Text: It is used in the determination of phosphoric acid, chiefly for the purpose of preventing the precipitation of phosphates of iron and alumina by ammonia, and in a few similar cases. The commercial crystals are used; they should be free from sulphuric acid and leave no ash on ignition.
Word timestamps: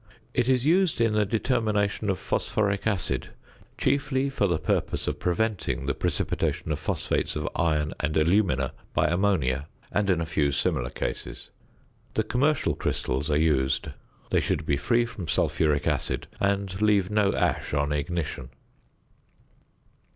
It 0.33 0.49
is 0.49 0.65
used 0.65 0.99
in 0.99 1.13
the 1.13 1.25
determination 1.27 2.09
of 2.09 2.17
phosphoric 2.17 2.87
acid, 2.87 3.29
chiefly 3.77 4.31
for 4.31 4.47
the 4.47 4.57
purpose 4.57 5.07
of 5.07 5.19
preventing 5.19 5.85
the 5.85 5.93
precipitation 5.93 6.71
of 6.71 6.79
phosphates 6.79 7.35
of 7.35 7.47
iron 7.55 7.93
and 7.99 8.17
alumina 8.17 8.73
by 8.95 9.09
ammonia, 9.09 9.67
and 9.91 10.09
in 10.09 10.19
a 10.19 10.25
few 10.25 10.51
similar 10.51 10.89
cases. 10.89 11.51
The 12.15 12.23
commercial 12.23 12.73
crystals 12.73 13.29
are 13.29 13.37
used; 13.37 13.89
they 14.31 14.39
should 14.39 14.65
be 14.65 14.75
free 14.75 15.05
from 15.05 15.27
sulphuric 15.27 15.85
acid 15.85 16.25
and 16.39 16.81
leave 16.81 17.11
no 17.11 17.35
ash 17.35 17.71
on 17.75 17.93
ignition. 17.93 18.49